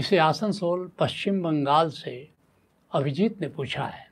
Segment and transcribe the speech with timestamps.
[0.00, 2.30] इसे आसनसोल पश्चिम बंगाल से
[2.92, 4.10] अभिजीत ने पूछा है।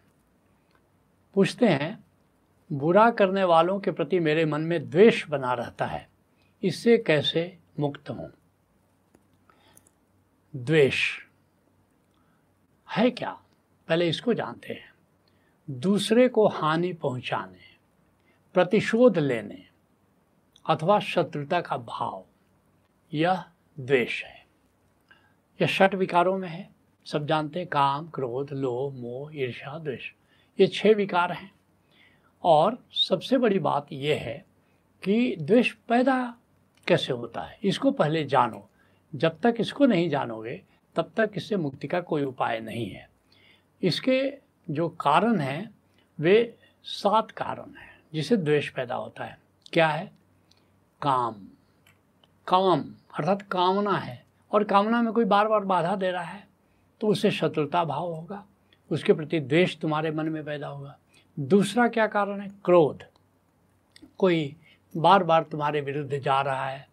[1.34, 2.04] पूछते हैं,
[2.70, 6.08] बुरा करने वालों के प्रति मेरे मन में द्वेष बना रहता है,
[6.62, 8.30] इससे कैसे मुक्त हूँ?
[10.56, 11.00] द्वेष
[12.88, 13.32] है क्या?
[13.88, 14.92] पहले इसको जानते हैं।
[15.70, 17.76] दूसरे को हानि पहुँचाने,
[18.54, 19.64] प्रतिशोध लेने
[20.66, 22.24] अथवा शत्रुता का भाव,
[23.12, 23.44] यह
[23.80, 24.37] द्वेष है।
[25.60, 26.70] यह षट विकारों में है।
[27.04, 30.10] सब जानते हैं काम, क्रोध, लोभ, मोह ईर्षा द्वेष।
[30.60, 31.52] ये छह विकार हैं।
[32.42, 34.46] और सबसे बड़ी बात यह है
[35.02, 36.34] कि द्वेष पैदा
[36.86, 37.58] कैसे होता है?
[37.64, 38.70] इसको पहले जानो।
[39.14, 40.62] जब तक इसको नहीं जानोगे,
[40.94, 43.10] तब तक इससे मुक्ति का कोई उपाय नहीं है।
[43.82, 44.34] इसके
[44.70, 45.74] जो कारण हैं,
[46.20, 49.38] वे सात कारण हैं जिसे द्वेष पैदा होता है।
[49.72, 50.12] क्या है?
[51.02, 51.34] काम।
[52.46, 56.46] काम, अर्थात कामना है। और कामना में कोई बार बार बाधा दे रहा है
[57.00, 58.44] तो उससे शत्रुता भाव होगा।
[58.90, 60.96] उसके प्रति द्वेष तुम्हारे मन में पैदा होगा।
[61.36, 62.48] दूसरा क्या कारण है?
[62.64, 63.04] क्रोध।
[64.18, 64.56] कोई
[64.94, 66.86] बार बार तुम्हारे विरुद्ध जा रहा है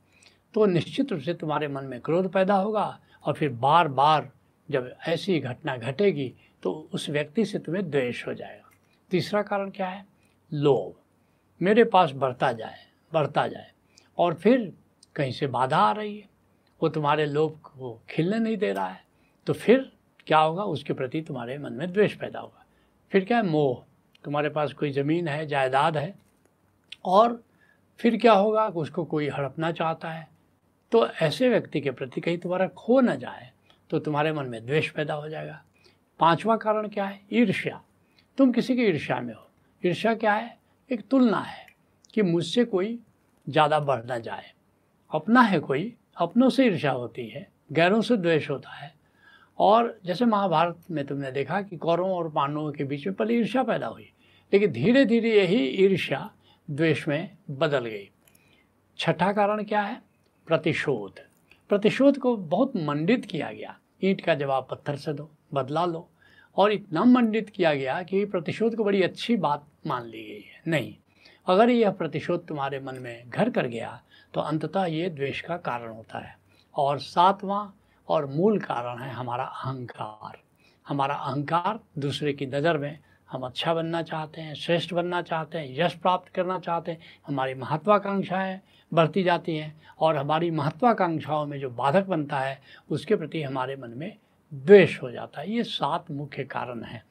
[0.53, 4.29] तो निश्चित रूप से तुम्हारे मन में क्रोध पैदा होगा और फिर बार बार
[4.69, 8.69] जब ऐसी घटना घटेगी तो उस व्यक्ति से तुम्हें द्वेष हो जाएगा।
[9.11, 10.05] तीसरा कारण क्या है?
[10.51, 10.93] लोभ।
[11.61, 12.77] मेरे पास बढ़ता जाए
[13.13, 13.71] बढ़ता जाए
[14.17, 14.71] और फिर
[15.15, 16.29] कहीं से बाधा आ रही है।
[16.81, 19.03] वो तुम्हारे लोभ को खिलने नहीं दे रहा है।
[19.47, 19.91] तो फिर
[20.27, 20.63] क्या होगा?
[20.63, 22.65] उसके प्रति तुम्हारे मन में द्वेष पैदा होगा।
[23.11, 23.43] फिर क्या है?
[23.43, 23.83] मोह।
[24.23, 26.13] तुम्हारे पास कोई ज़मीन है, जायदाद है।
[27.05, 27.43] और
[27.99, 28.67] फिर क्या होगा?
[28.67, 30.27] उसको कोई हड़पना चाहता है।
[30.91, 33.51] तो ऐसे व्यक्ति के प्रति कहीं तुम्हारा खो न जाए
[33.89, 35.61] तो तुम्हारे मन में द्वेष पैदा हो जाएगा।
[36.19, 37.19] पांचवा कारण क्या है?
[37.33, 37.81] ईर्ष्या।
[38.37, 39.47] तुम किसी की ईर्ष्या में हो।
[39.83, 40.57] ईर्ष्या क्या है?
[40.89, 41.65] एक तुलना है
[42.13, 42.99] कि मुझसे कोई
[43.47, 44.51] ज़्यादा बढ़ ना जाए।
[45.11, 48.95] अपना है कोई अपनों से ईर्षा होती है, गैरों से द्वेष होता है।
[49.59, 53.63] और जैसे महाभारत में तुमने देखा कि कौरों और पांडवों के बीच में पहले ईर्ष्या
[53.63, 54.11] पैदा हुई,
[54.53, 56.31] लेकिन धीरे धीरे यही ईर्ष्या
[56.71, 58.09] द्वेष में बदल गई।
[58.97, 60.01] छठा कारण क्या है?
[60.47, 61.19] प्रतिशोध।
[61.69, 66.09] प्रतिशोध को बहुत मंडित किया गया। ईंट का जवाब पत्थर से दो, बदला लो।
[66.57, 70.61] और इतना मंडित किया गया कि प्रतिशोध को बड़ी अच्छी बात मान ली गई है।
[70.67, 70.95] नहीं
[71.47, 73.99] अगर यह प्रतिशोध तुम्हारे मन में घर कर गया
[74.33, 76.37] तो अंततः ये द्वेष का कारण होता है।
[76.75, 77.67] और सातवां
[78.07, 80.37] और मूल कारण है हमारा अहंकार।
[80.85, 82.97] हमारा अहंकार दूसरे की नज़र में
[83.29, 87.53] हम अच्छा बनना चाहते हैं, श्रेष्ठ बनना चाहते हैं, यश प्राप्त करना चाहते हैं, हमारी
[87.53, 88.59] महत्वाकांक्षाएँ
[88.91, 93.89] बढ़ती जाती हैं। और हमारी महत्वाकांक्षाओं में जो बाधक बनता है, उसके प्रति हमारे मन
[93.89, 94.15] में
[94.53, 97.03] द्वेष हो जाता है। ये सात मुख्य कारण हैं।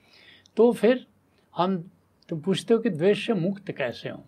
[0.56, 1.06] तो फिर
[1.54, 1.82] हम
[2.28, 4.24] तुम पूछते हो कि द्वेष से मुक्त कैसे हो?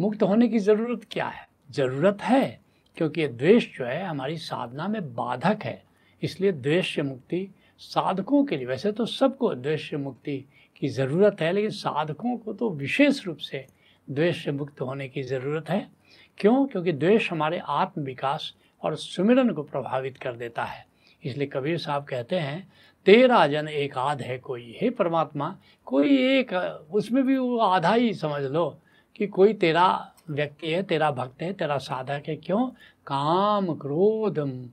[0.00, 1.48] मुक्त होने की ज़रूरत क्या है?
[1.70, 2.60] ज़रूरत है
[2.96, 5.82] क्योंकि द्वेष जो है हमारी साधना में बाधक है।
[6.22, 7.48] इसलिए द्वेष से मुक्ति
[7.78, 10.44] साधकों के लिए। वैसे तो सबको द्वेष से मुक्ति
[10.76, 13.66] की ज़रूरत है, लेकिन साधकों को तो विशेष रूप से
[14.10, 15.90] द्वेष से मुक्त होने की ज़रूरत है।
[16.38, 16.66] क्यों?
[16.66, 20.86] क्योंकि द्वेष हमारे आत्म विकास और सुमिरन को प्रभावित कर देता है।
[21.24, 22.72] इसलिए कबीर साहब कहते हैं
[23.08, 26.54] तेरा जन एक आध है कोई। हे परमात्मा, कोई एक,
[26.92, 28.78] उसमें भी वो आधा ही समझ लो
[29.16, 32.68] कि कोई तेरा व्यक्ति है, तेरा भक्त है, तेरा साधक है। क्यों?
[33.06, 34.68] काम क्रोध,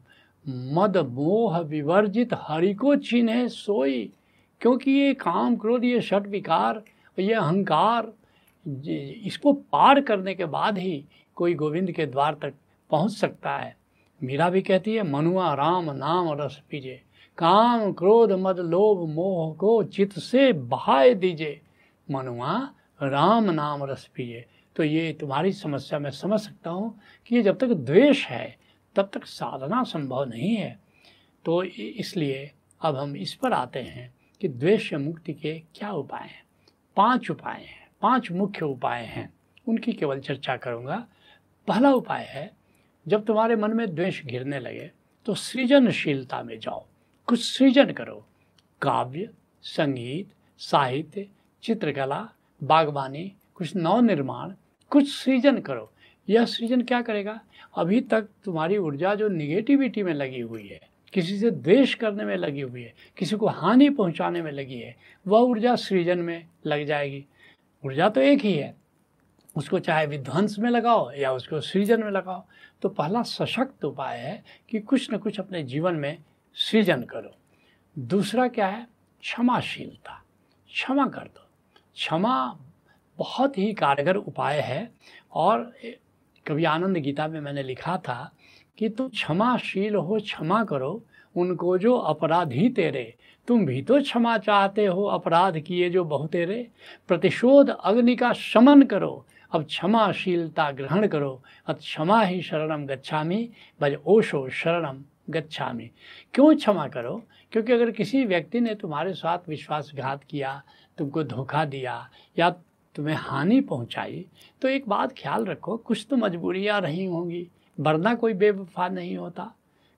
[0.47, 4.13] मद मोह विवर्जित, हरि को चिन्ह सोई।
[4.61, 6.83] क्योंकि ये काम क्रोध, ये षट विकार,
[7.19, 8.13] ये अहंकार
[9.25, 12.53] इसको पार करने के बाद ही कोई गोविंद के द्वार तक
[12.89, 13.77] पहुँच सकता है।
[14.23, 17.01] मीरा भी कहती है, मनुआ राम नाम रस पीजे।
[17.37, 21.59] काम क्रोध मद लोभ मोह को चित से बहाए दीजिए।
[22.07, 22.57] मनुआ,
[23.01, 27.57] राम नाम रस पीजे तो ये तुम्हारी समस्या मैं समझ सकता हूँ कि ये जब
[27.57, 28.55] तक द्वेष है,
[28.95, 30.79] तब तक साधना संभव नहीं है।
[31.45, 32.51] तो इसलिए
[32.81, 36.43] अब हम इस पर आते हैं कि द्वेष मुक्ति के क्या उपाय हैं।
[36.97, 39.31] पाँच उपाय हैं, पाँच मुख्य उपाय हैं।
[39.67, 41.05] उनकी केवल चर्चा करूँगा।
[41.67, 42.51] पहला उपाय है,
[43.05, 44.91] जब तुम्हारे मन में द्वेष घिरने लगे
[45.25, 46.85] तो सृजनशीलता में जाओ।
[47.25, 48.25] कुछ सृजन करो।
[48.81, 49.29] काव्य,
[49.61, 51.27] संगीत, साहित्य,
[51.63, 52.29] चित्रकला,
[52.63, 54.53] बागवानी, कुछ नव निर्माण
[54.89, 55.91] कुछ सृजन करो।
[56.29, 57.39] यह सृजन क्या करेगा?
[57.77, 60.79] अभी तक तुम्हारी ऊर्जा जो निगेटिविटी में लगी हुई है,
[61.13, 64.95] किसी से द्वेष करने में लगी हुई है, किसी को हानि पहुँचाने में लगी है,
[65.27, 67.25] वह ऊर्जा सृजन में लग जाएगी।
[67.85, 68.75] ऊर्जा तो एक ही है।
[69.57, 72.45] उसको चाहे विध्वंस में लगाओ या उसको सृजन में लगाओ
[72.81, 76.17] तो पहला सशक्त उपाय है कि कुछ न कुछ अपने जीवन में
[76.55, 77.31] सृजन करो।
[77.99, 78.87] दूसरा क्या है?
[79.21, 80.23] क्षमाशीलता।
[80.67, 81.47] क्षमा कर दो।
[81.95, 82.59] क्षमा
[83.17, 84.91] बहुत ही कारगर उपाय है
[85.33, 85.73] और
[86.47, 88.31] कभी आनंद गीता में मैंने लिखा था
[88.77, 91.03] कि तुम क्षमाशील हो, क्षमा करो,
[91.35, 93.15] उनको जो अपराधी तेरे,
[93.47, 96.67] तुम भी तो क्षमा चाहते हो, अपराध किए जो बहु तेरे।
[97.07, 103.49] प्रतिशोध अग्नि का शमन करो, अब क्षमाशीलता ग्रहण करो। अब क्षमा ही शरणम गच्छामी,
[103.81, 105.89] भज ओशो शरणम। गच्छामी।
[106.33, 107.21] क्यों क्षमा करो?
[107.51, 110.61] क्योंकि अगर किसी व्यक्ति ने तुम्हारे साथ विश्वासघात किया,
[110.97, 112.49] तुमको धोखा दिया या
[112.95, 114.25] तुम्हें हानि पहुंचाई
[114.61, 117.47] तो एक बात ख्याल रखो, कुछ तो मजबूरियाँ रही होंगी,
[117.79, 119.51] वरना कोई बेवफा नहीं होता।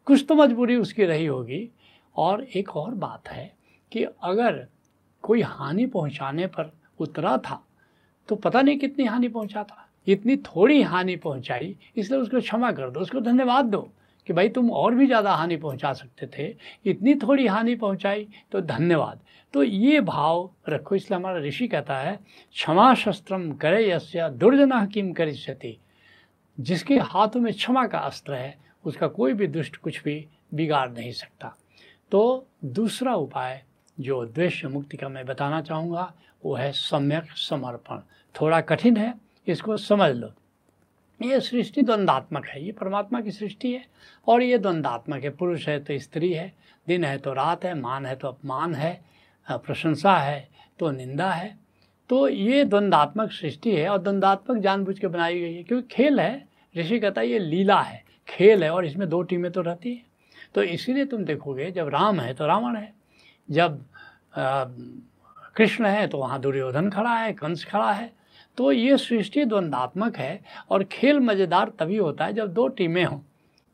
[0.08, 1.70] कुछ तो मजबूरी उसकी रही होगी।
[2.16, 3.52] और एक और बात है
[3.92, 4.68] कि अगर
[5.22, 7.64] कोई हानि पहुँचाने पर उतरा था
[8.30, 12.90] तो पता नहीं कितनी हानि पहुँचा था। इतनी थोड़ी हानि पहुंचाई, इसलिए उसको क्षमा कर
[12.90, 13.90] दो, उसको धन्यवाद दो।
[14.28, 18.62] कि भाई तुम और भी ज़्यादा हानि पहुँचा सकते थे, इतनी थोड़ी हानि पहुंचाई तो
[18.62, 19.20] धन्यवाद।
[19.54, 22.20] तो ये भाव रखो, इसलिए हमारा ऋषि कहता है,
[22.56, 25.78] क्षमा शस्त्रम करे यस्य, दुर्जना किम करिष्यति।
[26.58, 31.12] जिसके हाथों में क्षमा का अस्त्र है, उसका कोई भी दुष्ट कुछ भी बिगाड़ नहीं
[31.12, 31.56] सकता।
[32.12, 33.62] तो दूसरा उपाय,
[33.98, 36.14] जो द्वेष मुक्ति का मैं बताना चाहूँगा,
[36.44, 38.02] वो है सम्यक समर्पण।
[38.36, 39.14] थोड़ा कठिन है,
[39.48, 40.32] इसको समझ लो।
[41.20, 43.84] ये सृष्टि द्वंदात्मक है, ये परमात्मा की सृष्टि है,
[44.28, 46.52] और ये द्वंदात्मक है। पुरुष है तो स्त्री है,
[46.88, 49.00] दिन है तो रात है, मान है तो अपमान है
[49.48, 50.48] प्रशंसा है
[50.80, 51.58] तो निंदा है।
[52.10, 56.48] तो ये द्वंदात्मक सृष्टि है, और द्वंदात्मक जानबूझ के बनाई गई है, क्योंकि खेल है,
[56.76, 60.06] ऋषि कहता है ये लीला है, खेल है, और इसमें दो टीमें तो रहती हैं।
[60.56, 62.94] तो इसीलिए तुम देखोगे, जब राम है तो रावण है,
[63.50, 63.84] जब
[65.56, 68.12] कृष्ण है तो वहाँ दुर्योधन खड़ा है, कंस खड़ा है
[68.58, 70.40] तो ये सृष्टि द्वंदात्मक है
[70.70, 73.20] और खेल मज़ेदार तभी होता है जब दो टीमें हों।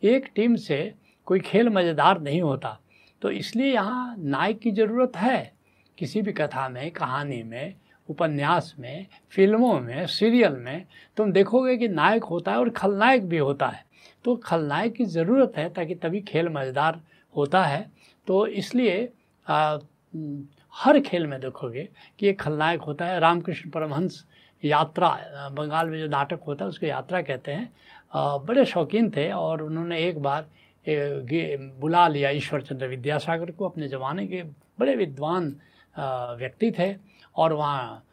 [0.04, 0.94] एक टीम से
[1.28, 2.78] कोई खेल मज़ेदार नहीं होता।
[3.22, 5.54] तो इसलिए यहाँ नायक की ज़रूरत है।
[5.98, 7.76] किसी भी कथा में, कहानी में,
[8.10, 10.86] उपन्यास में, फ़िल्मों में, सीरियल में
[11.18, 13.86] तुम देखोगे कि नायक होता है और खलनायक भी होता है।
[14.26, 17.00] तो खलनायक की ज़रूरत है ताकि तभी खेल मज़ेदार
[17.36, 17.86] होता है।
[18.28, 19.02] तो इसलिए
[19.46, 21.88] हर खेल में देखोगे
[22.20, 24.24] कि एक खलनायक होता है, रामकृष्ण परमहंस
[24.64, 25.10] यात्रा
[25.54, 27.72] बंगाल में जो नाटक होता है, उसको यात्रा कहते हैं।
[28.46, 30.46] बड़े शौकीन थे और उन्होंने एक बार
[31.80, 34.42] बुला लिया ईश्वर चंद्र विद्यासागर को, अपने ज़माने के
[34.80, 35.56] बड़े विद्वान
[36.40, 36.96] व्यक्ति थे
[37.36, 38.04] और वहाँ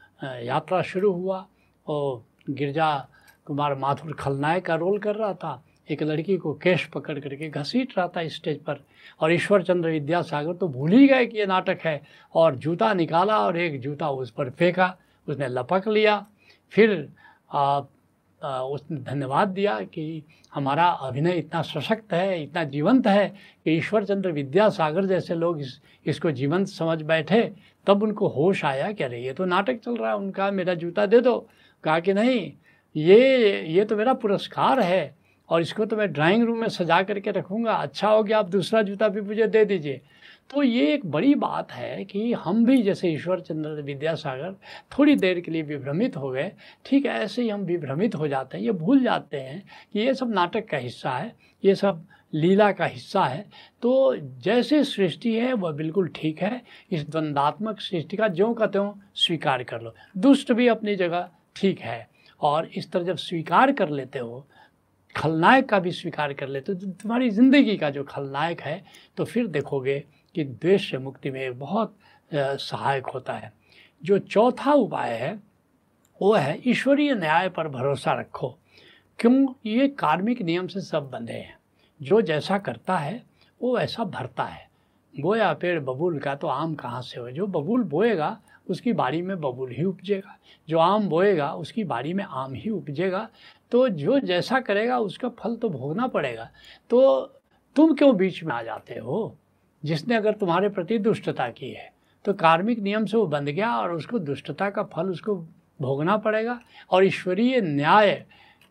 [0.42, 1.46] यात्रा शुरू हुआ।
[1.86, 3.06] और गिरजा
[3.46, 7.96] कुमार माथुर खलनायक का रोल कर रहा था। एक लड़की को केश पकड़ करके घसीट
[7.98, 8.80] रहा था स्टेज पर
[9.20, 12.00] और ईश्वर चंद्र विद्यासागर तो भूल ही गए कि ये नाटक है
[12.34, 14.94] और जूता निकाला और एक जूता उस पर फेंका,
[15.28, 16.14] उसने लपक लिया।
[16.72, 17.08] फिर
[17.52, 17.80] आ,
[18.42, 20.22] आ, उसने धन्यवाद दिया कि
[20.54, 23.28] हमारा अभिनय इतना सशक्त है इतना जीवंत है
[23.64, 27.52] कि ईश्वर चंद्र विद्यासागर जैसे लोग इस इसको जीवंत समझ बैठे
[27.86, 31.06] तब उनको होश आया कि अरे ये तो नाटक चल रहा है उनका मेरा जूता
[31.06, 31.48] दे दो।
[31.84, 32.52] कहा कि नहीं
[32.96, 35.19] ये ये तो मेरा पुरस्कार है
[35.50, 38.82] और इसको तो मैं ड्राइंग रूम में सजा करके रखूँगा। अच्छा हो गया आप दूसरा
[38.82, 40.00] जूता भी मुझे दे दीजिए।
[40.50, 44.54] तो ये एक बड़ी बात है कि हम भी जैसे ईश्वर चंद्र विद्यासागर
[44.92, 46.50] थोड़ी देर के लिए विभ्रमित हो गए।
[46.86, 49.62] ठीक है, ऐसे ही हम विभ्रमित हो जाते हैं। ये भूल जाते हैं
[49.92, 53.44] कि ये सब नाटक का हिस्सा है, ये सब लीला का हिस्सा है।
[53.82, 56.60] तो जैसे सृष्टि है, वह बिल्कुल ठीक है।
[56.90, 61.80] इस द्वंदात्मक सृष्टि का ज्यों का त्यों स्वीकार कर लो। दुष्ट भी अपनी जगह ठीक
[61.80, 62.08] है।
[62.40, 64.46] और इस तरह जब स्वीकार कर लेते हो
[65.14, 68.82] खलनायक का भी स्वीकार कर लेते तो तुम्हारी ज़िंदगी का जो खलनायक है
[69.16, 69.98] तो फिर देखोगे
[70.34, 71.96] कि द्वेष से मुक्ति में बहुत
[72.32, 73.52] सहायक होता है।
[74.02, 75.32] जो चौथा उपाय है,
[76.20, 78.48] वो है ईश्वरीय न्याय पर भरोसा रखो।
[79.18, 79.46] क्यों?
[79.66, 81.58] ये कार्मिक नियम से सब बंधे हैं।
[82.00, 83.22] जो जैसा करता है,
[83.60, 84.68] वो ऐसा भरता है।
[85.14, 87.30] बोया पेड़ बबूल का तो आम कहाँ से हो?
[87.30, 88.38] जो बबूल बोएगा
[88.70, 90.36] उसकी बाड़ी में बबूल ही उपजेगा।
[90.68, 93.28] जो आम बोएगा उसकी बाड़ी में आम ही उपजेगा।
[93.72, 96.50] तो जो जैसा करेगा उसका फल तो भोगना पड़ेगा।
[96.90, 97.22] तो
[97.76, 99.36] तुम क्यों बीच में आ जाते हो?
[99.84, 101.92] जिसने अगर तुम्हारे प्रति दुष्टता की है
[102.24, 105.34] तो कार्मिक नियम से वो बंध गया और उसको दुष्टता का फल उसको
[105.80, 106.60] भोगना पड़ेगा
[106.90, 108.24] और ईश्वरीय न्याय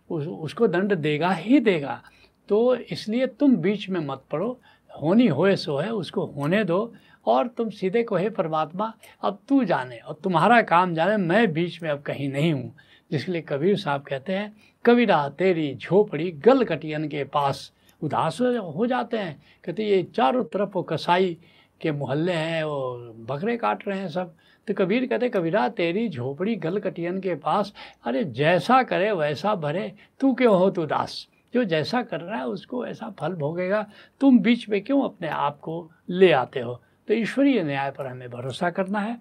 [0.10, 2.02] उस, उसको दंड देगा ही देगा।
[2.50, 4.60] तो इसलिए तुम बीच में मत पड़ो।
[5.02, 6.94] होनी होए सो है उसको होने दो।
[7.26, 11.84] और तुम सीधे को, हे परमात्मा, अब तू जाने और तुम्हारा काम जाने, मैं बीच
[11.84, 12.76] में अब कहीं नहीं हूँ।
[13.12, 17.72] जिसके कबीर साहब कहते हैं कबीरा तेरी झोपड़ी गल कटियन के पास
[18.04, 18.42] उदास
[18.76, 21.38] हो जाते हैं। कहते ये चारों तरफ़ वो कसाई
[21.82, 24.36] के मोहल्ले हैं वो बकरे काट रहे हैं सब।
[24.68, 27.74] तो कबीर कहते कबीरा तेरी झोपड़ी गल कटियन के पास,
[28.06, 32.48] अरे जैसा करे वैसा भरे, तू क्यों हो तू दास जो जैसा कर रहा है
[32.48, 33.88] उसको ऐसा फल भोगेगा।
[34.20, 36.82] तुम बीच में क्यों अपने आप को ले आते हो?
[37.10, 39.18] तो ईश्वरीय न्याय पर हमें भरोसा करना है।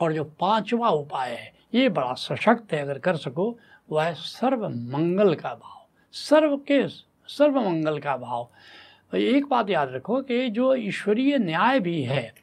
[0.00, 3.58] और जो पांचवा उपाय है, ये बड़ा सशक्त है, अगर कर सको,
[3.90, 6.88] वह है सर्व मंगल का भाव, सर्व के
[7.26, 8.48] सर्व मंगल का भाव।
[9.16, 12.34] एक बात याद रखो कि जो ईश्वरीय न्याय भी है,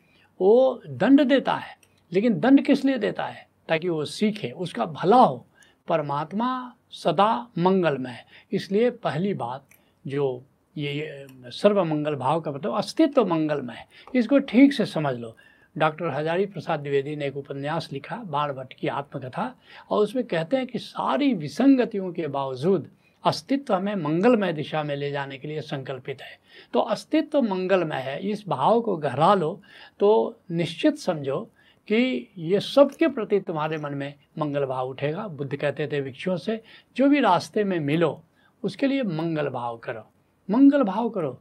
[0.41, 1.77] वो दंड देता है।
[2.11, 3.49] लेकिन दंड किस लिए देता है?
[3.67, 5.47] ताकि वो सीखे, उसका भला हो।
[5.87, 9.65] परमात्मा सदा मंगलमय है। इसलिए पहली बात
[10.07, 10.43] जो
[10.77, 15.35] ये सर्व मंगल भाव का मतलब अस्तित्व मंगलमय। है इसको ठीक से समझ लो।
[15.75, 19.55] डॉक्टर हजारी प्रसाद द्विवेदी ने एक उपन्यास लिखा, बाण भट्ट की आत्मकथा,
[19.89, 22.89] और उसमें कहते हैं कि सारी विसंगतियों के बावजूद
[23.23, 26.37] अस्तित्व हमें मंगलमय दिशा में ले जाने के लिए संकल्पित है।
[26.73, 29.61] तो अस्तित्व मंगलमय है, इस भाव को गहरा लो
[29.99, 31.39] तो निश्चित समझो
[31.87, 36.61] कि ये सबके प्रति तुम्हारे मन में मंगल भाव उठेगा। बुद्ध कहते थे भिक्षुओं से,
[36.95, 38.21] जो भी रास्ते में मिलो,
[38.63, 40.07] उसके लिए मंगल भाव करो।
[40.49, 41.39] मंगल भाव करो।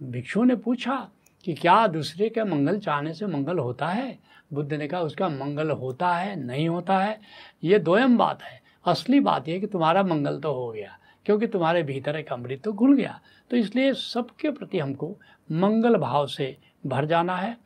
[0.00, 0.96] भिक्षु ने पूछा
[1.44, 4.18] कि क्या दूसरे के मंगल चाहने से मंगल होता है?
[4.52, 7.20] बुद्ध ने कहा, उसका मंगल होता है, नहीं होता है,
[7.64, 11.82] ये दोयम बात है। असली बात यह कि तुम्हारा मंगल तो हो गया, क्योंकि तुम्हारे
[11.82, 13.20] भीतर एक अमृत तो घुल गया।
[13.50, 15.16] तो इसलिए सबके प्रति हमको
[15.52, 16.56] मंगल भाव से
[16.86, 17.56] भर जाना है।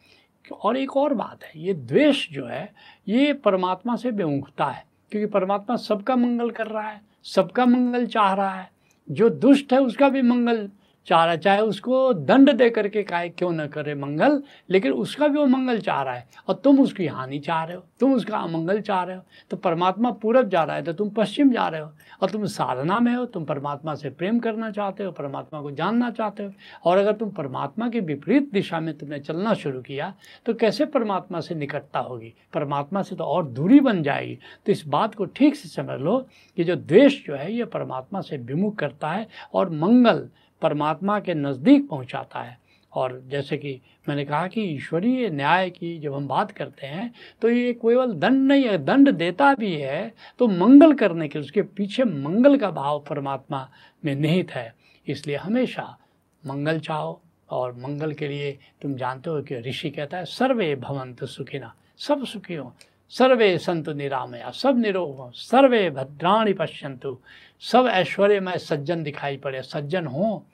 [0.53, 2.73] और एक और बात है, ये द्वेष जो है,
[3.09, 8.33] ये परमात्मा से बेमुखता है, क्योंकि परमात्मा सबका मंगल कर रहा है, सबका मंगल चाह
[8.35, 8.71] रहा है।
[9.11, 10.71] जो दुष्ट है उसका भी मंगल।
[11.07, 15.29] चाह रहा है, चाहे उसको दंड दे करके काहे क्यों न करे मंगल, लेकिन उसका
[15.29, 18.39] भी वो मंगल चाह रहा है। और तुम उसकी हानि चाह रहे हो, तुम उसका
[18.39, 21.81] अमंगल चाह रहे हो। तो परमात्मा पूरब जा रहा है तो तुम पश्चिम जा रहे
[21.81, 21.91] हो,
[22.23, 26.11] और तुम साधना में हो, तुम परमात्मा से प्रेम करना चाहते हो, परमात्मा को जानना
[26.11, 26.53] चाहते हो।
[26.85, 30.13] और अगर तुम परमात्मा की विपरीत दिशा में तुमने चलना शुरू किया
[30.47, 32.33] तो कैसे परमात्मा से निकटता होगी?
[32.55, 36.19] परमात्मा से तो और दूरी बन जाएगी। तो इस बात को ठीक से समझ लो
[36.59, 40.29] कि जो द्वेष जो है, ये परमात्मा से विमुख करता है, और मंगल
[40.63, 42.59] परमात्मा के नज़दीक पहुंचाता है।
[42.93, 47.49] और जैसे कि मैंने कहा कि ईश्वरीय न्याय की जब हम बात करते हैं तो
[47.51, 52.05] ये केवल दंड नहीं है, दंड देता भी है तो मंगल करने के उसके पीछे
[52.05, 53.69] मंगल का भाव परमात्मा
[54.05, 54.75] में निहित है।
[55.07, 55.97] इसलिए हमेशा
[56.43, 57.21] मंगल चाहो
[57.51, 62.25] और मंगल के लिए तुम जानते हो कि ऋषि कहता है, सर्वे भवंत सुखिना। सब
[62.25, 62.73] सुखी हो।
[63.11, 67.19] सर्वे संत निरामया। सब निरोग हो, सर्वे भद्राणी पश्यंतु।
[67.61, 70.47] सब ऐश्वर्यमय सज्जन दिखाई पड़े, सज्जन हो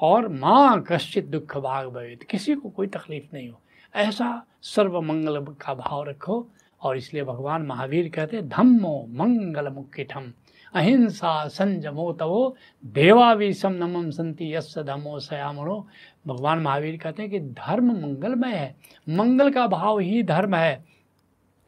[0.00, 3.60] और माँ कश्चित दुख भाग भवित। किसी को कोई तकलीफ़ नहीं हो।
[3.94, 6.48] ऐसा सर्व मंगल का भाव रखो
[6.82, 10.32] और इसलिए भगवान महावीर कहते धम्मो मंगल मुख्यठम
[10.74, 15.88] अहिंसा संजमो तवो, देवा देवावीसम नमम संति यस धमो सयामणो।
[16.26, 18.76] भगवान महावीर कहते हैं कि धर्म मंगलमय है।
[19.08, 20.93] मंगल का भाव ही धर्म है।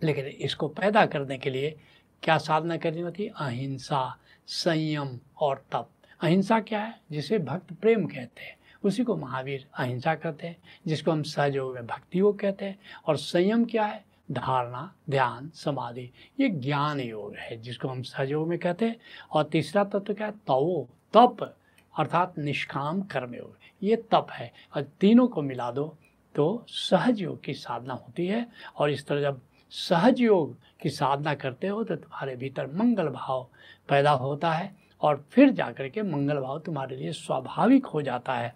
[0.02, 1.78] लेकिन इसको पैदा करने के लिए
[2.22, 3.26] क्या साधना करनी होती?
[3.26, 5.88] अहिंसा, संयम और तप।
[6.20, 7.00] अहिंसा क्या है?
[7.10, 12.20] जिसे भक्त प्रेम कहते हैं। उसी को महावीर अहिंसा कहते हैं, जिसको हम सहयोग भक्ति
[12.20, 14.04] योग कहते हैं। और संयम क्या है?
[14.30, 16.10] धारणा, ध्यान, समाधि,
[16.40, 18.96] ये ज्ञान योग है, जिसको हम सहयोग में कहते हैं।
[19.30, 20.32] और तीसरा तत्व तो क्या है?
[20.32, 21.56] तवो, तप,
[21.98, 25.98] अर्थात निष्काम कर्म योग ये तप है। और तीनों को मिला दो
[26.34, 29.40] तो सहज योग की साधना होती है। और इस तरह जब
[29.72, 33.48] सहज योग की साधना करते हो तो तुम्हारे भीतर मंगल भाव
[33.88, 38.54] पैदा होता है और फिर जाकर के मंगल भाव तुम्हारे लिए स्वाभाविक हो जाता है।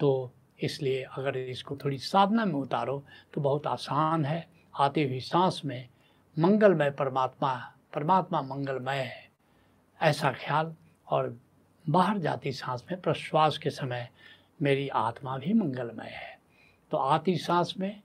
[0.00, 3.02] तो इसलिए अगर इसको थोड़ी साधना में उतारो
[3.34, 5.88] तो बहुत आसान है। आती हुई सांस में
[6.36, 7.54] मंगलमय परमात्मा
[7.94, 9.28] परमात्मा मंगलमय है,
[10.00, 10.74] ऐसा ख्याल।
[11.08, 11.36] और
[11.86, 14.08] बाहर जाती सांस में प्रश्वास के समय
[14.62, 16.36] मेरी आत्मा भी मंगलमय है।
[16.90, 18.00] तो आती सांस में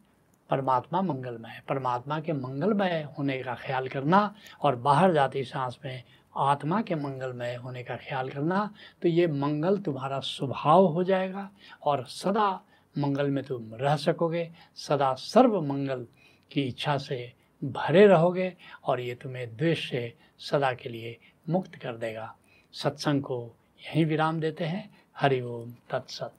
[0.49, 6.03] परमात्मा मंगलमय परमात्मा के मंगलमय होने का ख्याल करना और बाहर जाती सांस में
[6.37, 11.49] आत्मा के मंगलमय होने का ख्याल करना तो ये मंगल तुम्हारा स्वभाव हो जाएगा
[11.83, 12.61] और सदा
[12.97, 16.07] मंगल में तुम रह सकोगे, सदा सर्व मंगल
[16.51, 17.33] की इच्छा से
[17.63, 21.17] भरे रहोगे और ये तुम्हें द्वेष से सदा के लिए
[21.49, 22.35] मुक्त कर देगा।
[22.73, 26.31] सत्संग को यहीं विराम देते हैं। हरिओम तत्सत।